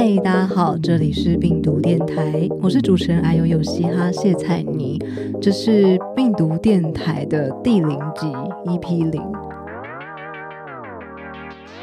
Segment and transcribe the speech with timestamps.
[0.00, 4.98] 嗨，大家好，这里是病毒电台，我是主持人阿尤有嘻哈谢彩妮，
[5.42, 8.26] 这是病毒电台的第零集
[8.64, 9.22] EP 零，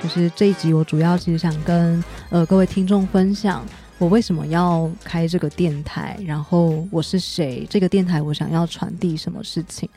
[0.02, 3.64] 就是这一集我主要其实想跟呃各位听众分享
[4.00, 9.88] 我为什么要开这个电台，然后我是谁，这个电台我想要传递什么事情。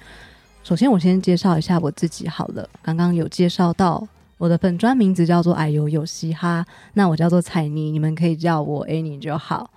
[0.62, 4.06] 首先，我先介绍一下我自己好了，刚刚有介绍到。
[4.40, 6.64] 我的粉专名字叫做“矮油有嘻哈”，
[6.94, 9.70] 那我叫做彩妮，你们可以叫我 Annie 就好。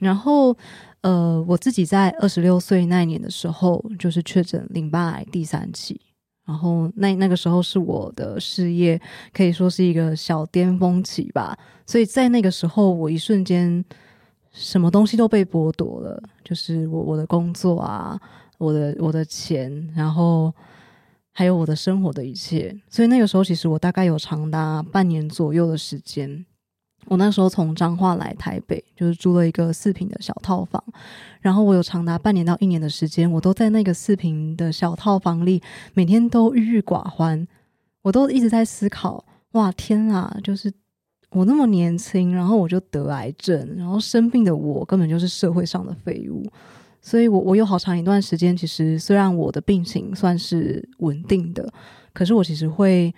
[0.00, 0.54] 然后，
[1.00, 5.98] 呃，我自己在二十六岁那一年的时候，就是确诊淋巴癌第三期。
[6.44, 9.00] 然后，那那个时候是我的事业
[9.32, 11.56] 可以说是一个小巅峰期吧。
[11.86, 13.82] 所以在那个时候，我一瞬间
[14.50, 18.20] 什么东西都被剥夺了，就是我我的工作啊，
[18.58, 20.52] 我的我的钱，然后。
[21.32, 26.44] 还有我的生活的一切，所以那个时候其实我大概有长达半年左右的时间。
[27.06, 30.82] 我那时候从彰化来台北，就是租了一个四平的小套房，
[31.40, 35.60] 然后我有长达半年到一年的时间，我都在那个四平的小套房里，
[35.94, 37.48] 每天都郁郁寡欢。
[38.02, 40.36] 我都一直在思考：哇，天啊！
[40.44, 40.72] 就是
[41.30, 46.46] 我那么年轻，然后我就得癌症，然后生病的我根本就是社会上的废物。
[47.02, 51.68] 所以，我我有好长一段时间，其实虽然我的病情算是稳定的，
[52.12, 53.12] 可是我其实会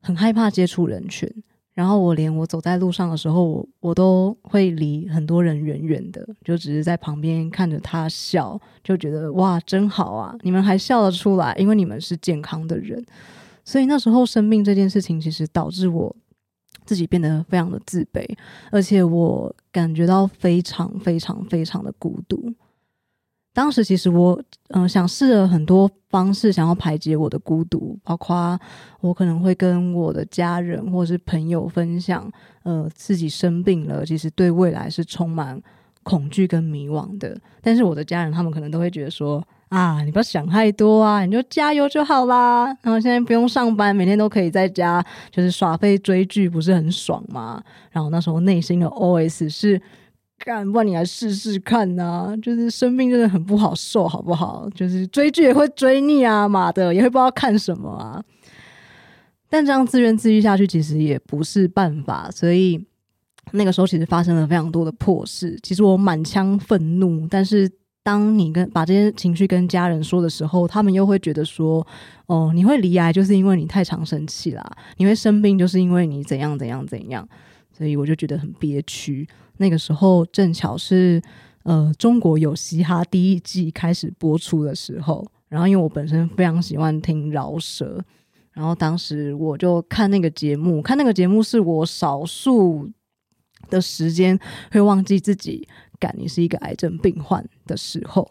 [0.00, 1.30] 很害怕接触人群。
[1.74, 10.34] 然后，我连我走在路上的时候，我我都会离很多人远远的，就只是在旁边看着他笑，就觉得哇，真好啊！
[10.42, 13.00] 你们还笑得出来，因为你们是健康的人。
[13.64, 16.16] 所以那时候生病这件事情，其实导致我
[16.84, 18.24] 自己变得非常的自卑，
[18.72, 22.52] 而且我感觉到非常非常非常的孤独。
[23.58, 28.56] 当时其实我嗯想试了很多方式，想要排解我的孤独，包括
[29.00, 32.30] 我可能会跟我的家人或是朋友分享，
[32.62, 35.60] 呃自己生病了，其实对未来是充满
[36.04, 37.36] 恐惧跟迷惘的。
[37.60, 42.66] 但是我的家人他们可能都会觉得说啊，你不要想太多啊，你就加油就好啦。
[42.82, 47.60] 然后现在不用上班，每天都可以在家就是耍废追剧，不是很爽吗？
[47.90, 49.82] 然后那时候内心的 OS 是。
[50.38, 52.34] 干，不然你来试试看呐！
[52.40, 54.68] 就是生病真的很不好受，好不好？
[54.74, 58.22] 就是追剧也会追腻啊，妈的，也会不知道看什么啊。
[59.50, 62.30] 但这样自怨自艾下去，其实也不是办法。
[62.30, 62.82] 所以
[63.52, 65.58] 那个时候，其实发生了非常多的破事。
[65.62, 67.70] 其实我满腔愤怒，但是
[68.02, 71.86] 当你跟把这些情绪跟家人说的时候，他们又会觉得说
[72.26, 74.62] ：“哦，你会离癌，就是因为你太常生气啦；
[74.98, 77.26] 你会生病，就是因为你怎样怎样怎样。”
[77.78, 79.24] 所以我就觉得很憋屈。
[79.58, 81.22] 那个时候正巧是
[81.62, 88.04] 呃中国有嘻哈第一季开始播出的时候，然后因为我本身非常喜欢听饶舌，
[88.52, 92.90] 然后当时我就看那个节目，看那个节目是我少数
[93.70, 94.36] 的时间
[94.72, 95.68] 会忘记自己
[96.00, 98.28] 感你是一个癌症病患的时候。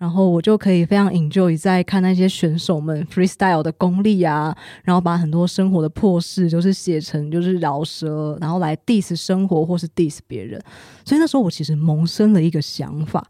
[0.00, 10.58] 然后我就可以非常 enjoy 在看那些选手们 freestyle 的功力啊，然后把很多生活的破事就是写成就是饶舌，然后来 diss 生活或是 diss 别人。
[11.04, 13.22] 所以那时候我其实萌生了一个想法，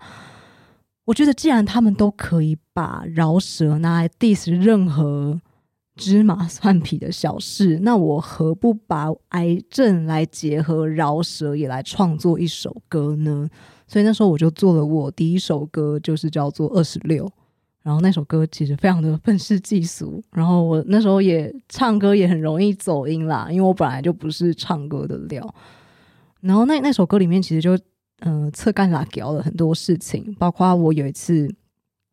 [1.07, 5.41] 我觉得既然他们都可以把饶舌拿来 diss 任何
[6.01, 13.47] 芝麻蒜皮的小事，那我何不把癌症来结合饶舌，也来创作一首歌呢？
[13.87, 17.27] 所以那时候我就做了我第一首歌，就是叫做《二十六》，
[17.83, 25.55] 然后那首歌其实非常的愤世嫉俗，然后我那时候也唱歌也很容易走音啦，因为我本来就不是唱歌的料。
[26.41, 27.79] 然后那那首歌里面其实就
[28.21, 31.53] 嗯侧干拉聊了很多事情，包括我有一次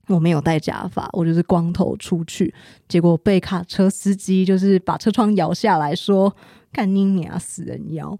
[0.07, 2.53] 我没有戴假发，我就是光头出去，
[2.87, 6.33] 结果被卡车司机就是把车窗摇下来说
[6.71, 8.17] ：“干你娘，死人妖！”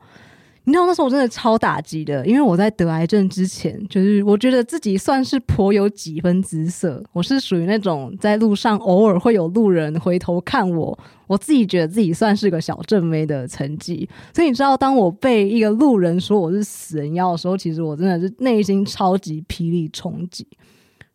[0.66, 7.02] 你知道那时候我真的超打击的，因为我在得癌症之前，就是我觉得自己算是颇有几分姿色。
[7.14, 14.09] 我是属于那种在路上偶尔会有路人回头看我，我自己觉得自己算是个小正妹的成绩。
[14.36, 20.45] 所以你知道，当我被一个路人说我是死人妖的时候，其实我真的是内心超级霹雳冲击。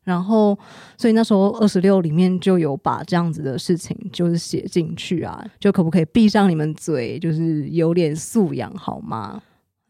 [0.04, 0.58] 然后，
[0.98, 9.40] 所以那时候二十六里面就有把这样子的事情就是写进去啊，就可不可以闭上你们嘴，就是有点素养好吗？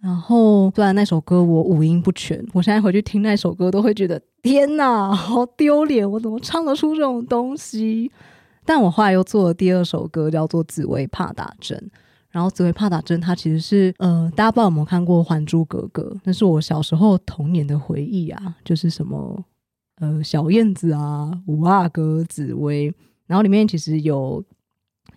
[0.01, 8.11] 然后虽然那首歌我五音不全，我现在回去听那首歌都会觉得天哪，好丢脸，我怎么唱得出这种东西？
[8.67, 11.79] 但我后来又做了第二首歌，叫做《紫薇怕打针》。
[12.31, 16.13] 然后《紫薇怕打针》它其实是呃，大家不知道有没有看过《还珠格格》？
[16.25, 19.43] 那是我小时候童年的回忆啊，就是什么。
[20.03, 22.93] 呃，小燕子啊，五阿哥紫薇，
[23.29, 24.45] 然后里面其实有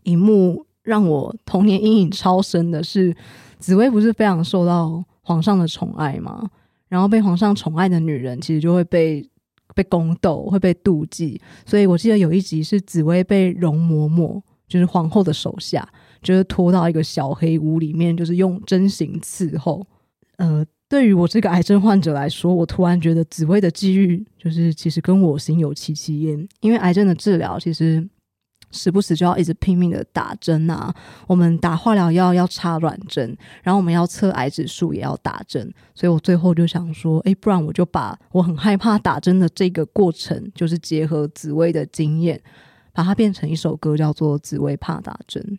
[0.03, 3.11] 一幕让我童年阴影超深的是，
[3.57, 6.47] 紫薇不是非常受到皇上的宠爱吗？
[6.87, 9.27] 然后被皇上宠爱的女人，其实就会被
[9.73, 11.41] 被宫斗，会被妒忌。
[11.65, 15.89] 所以我记得有一集是紫薇被容嬷嬷，就是皇后的手下，
[16.21, 19.83] 就是拖到一个小黑屋里面，就是用针刑伺候。
[20.37, 20.63] 呃，
[20.95, 28.07] 对于我这个癌症患者来说，我突然觉得紫薇的际遇，就是其实跟我心有戚戚焉，因为癌症的治疗其实。
[28.71, 30.93] 时不时就要一直拼命的打针啊！
[31.27, 42.41] 我们打化疗药要插软针，然后我们要测癌指数也要打针，所以我最后就想说，哎，不然我就把我很害怕打针的这个过程，就是结合紫薇的经验，
[42.91, 45.57] 把它变成一首歌，叫做《紫薇怕打针》。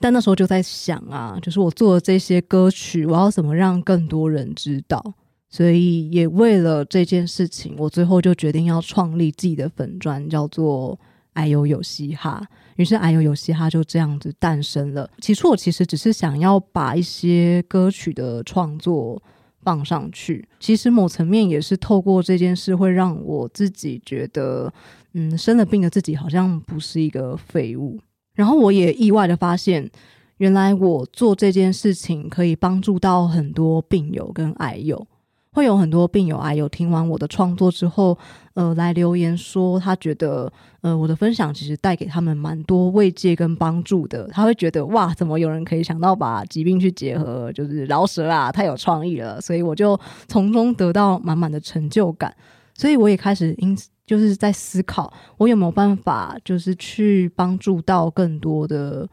[0.00, 5.14] 但那时候就在想啊，就是我做的这些歌曲，我要怎么让更多人知道？
[5.50, 10.98] 所以也为了这件事情，我最后就决定要创立自己的粉砖，叫做。
[11.34, 15.08] 哎呦有嘻哈，于是哎呦有嘻哈就这样子诞生了。
[15.20, 19.22] 起初我其实只是想要把一些歌曲的创作
[19.62, 24.72] 放上去，其实某层面也是透过这件事，会让我自己觉得，
[25.12, 28.00] 嗯，生了病的自己好像不是一个废物。
[28.38, 29.90] 然后我也意外的发现，
[30.36, 35.04] 原来我做这件事情可以帮助到很多病友跟癌友。
[35.50, 38.16] 会有很多病友癌友听完我的创作之后，
[38.54, 40.52] 呃，来留言说他觉得，
[40.82, 44.28] 呃，我的分享其实带给他们蛮多慰藉跟帮助的。
[44.28, 49.40] 他会觉得哇，怎么有人可以想到把疾病去结合，就是饶舌啊，太有创意了。
[49.40, 49.98] 所以我就
[50.28, 52.32] 从中得到满满的成就感。
[52.78, 53.76] 所以我也开始因
[54.06, 59.06] 就是在思考，我有没有办法，就是去帮助到更多的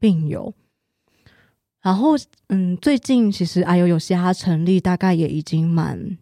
[0.00, 0.52] 病友。
[1.82, 2.16] 然后，
[2.48, 6.18] 嗯，最近其实阿尤有嘻哈成立大概也已经满，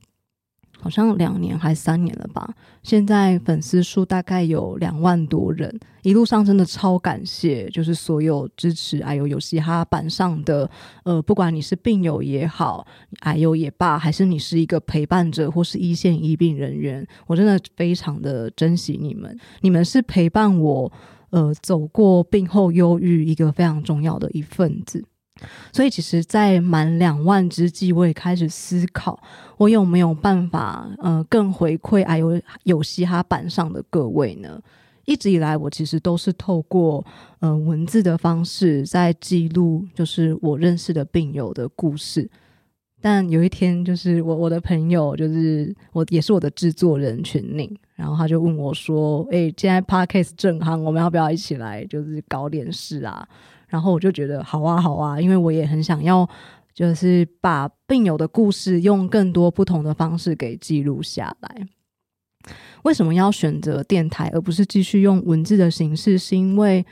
[0.84, 2.46] 好像两年还三年了吧。
[2.82, 10.70] 现在粉丝数大概有两万多人，一路上真的超感谢，就是所有支持阿尤有嘻哈板上的，
[11.04, 12.86] 呃，不管你是病友也好，
[13.20, 20.92] 阿尤也罢，还是你是一个陪伴者或是一线医病人员，我真的非常的珍惜你们，你们是陪伴我，
[21.30, 25.02] 呃，走过病后忧郁一个非常重要的一份子。
[25.72, 29.20] 所以，其实，在满两万之际，我也开始思考，
[29.56, 34.60] 我有没有办法，呃，更回馈哎有有嘻哈版上的各位呢？
[35.06, 37.04] 一直以来，我其实都是透过
[37.40, 42.30] 呃文字的方式在记录，就是我认识的病友的故事。
[43.02, 53.28] 但有一天，就是我我的朋友，就是我也是我的制作人群宁，然后他就问我说：“哎，现在 Podcast 正夯，我们要不要一起来，就是搞点事啊？”
[53.74, 56.24] 然后我就觉得好啊好啊，因为我也很想要，
[56.72, 61.66] 就是把病友的故事用更多不同的方式给记录下来。
[62.84, 66.16] 为什么要选择电台而不是继续用文字的形式？
[66.16, 66.86] 是因为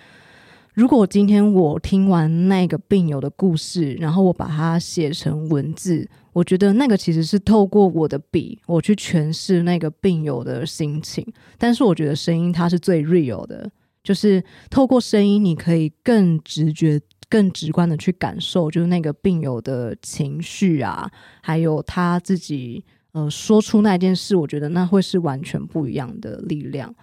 [0.74, 11.24] 如果今天我听完那个病友的故事，然后我把它写成文字，我觉得那个其实是透过我的笔，我去诠释那个病友的心情。
[11.56, 13.70] 但是我觉得声音它是最 real 的。
[14.02, 21.10] 就是透过声音，你可以更直觉、更直观的去感受，就是那个病友的情绪啊，
[21.40, 26.94] 还有他自己呃说出那件事，我觉得那会是完全不一样的力量。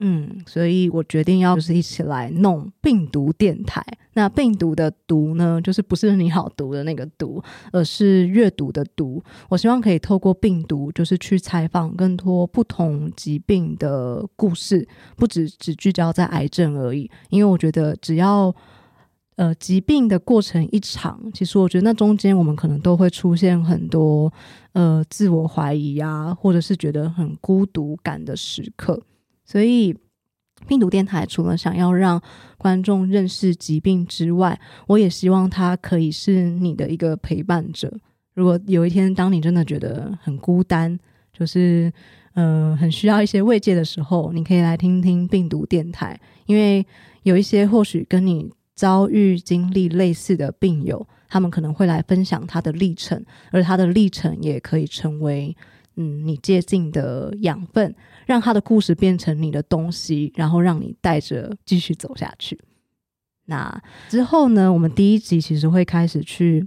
[0.00, 3.82] 嗯，所以我决定要就是一起来弄病毒电台。
[4.12, 7.42] 那病毒的毒呢，就是不是你好毒的那个毒，
[7.72, 9.22] 而是阅读的读。
[9.48, 17.10] 我希望可以透过病毒，就是去采访更多不同疾病的故事，不只只聚焦在癌症而已。
[17.30, 18.54] 因为我觉得，只要
[19.36, 24.30] 呃疾病的过程一长，其实我觉得那中间我们可能都会出现很多
[24.72, 29.02] 呃自我怀疑啊，或者是觉得很孤独感的时刻。
[29.46, 29.96] 所以，
[30.66, 32.20] 病毒电台除了想要让
[32.58, 37.92] 观众认识疾病之外，我也希望它可以是你的一个陪伴者。
[38.34, 40.98] 如果有一天，当你真的觉得很孤单，
[41.32, 41.92] 就是
[42.34, 46.84] 嗯很需要一些慰藉的时候，你可以来听听病毒电台，因为
[47.22, 55.56] 有一些或许跟你遭遇经历类似的病友，他们可能会来分享他的历程，而他的历程也可以成为。
[55.96, 57.94] 嗯，你接近的养分，
[58.26, 62.58] 让他的故事变成你的东西，然后让你带着继续走下去。
[63.46, 64.72] 那之后呢？
[64.72, 66.66] 我们第一集其实会开始去。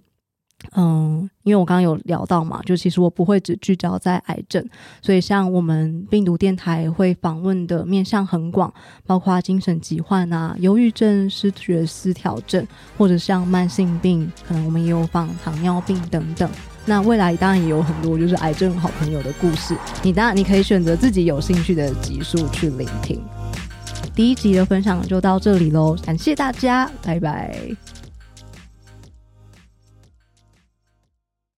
[0.73, 4.61] 嗯，因为我刚刚有聊到嘛，就其实我不会只聚焦在癌症，
[5.01, 8.73] 所以像我们病毒电台会访问的面向很广，
[9.05, 12.67] 包括精神疾患啊、忧郁症、失觉失调症，
[12.97, 16.51] 或者像慢性病，可能我们也有放糖尿病等等。
[16.85, 23.21] 那未来当然也有很多就是癌症好朋友的故事，你当然你可以选择自己有兴趣的集数去聆听。
[24.15, 27.55] 第一集的分享就到这里喽，感谢大家，拜拜。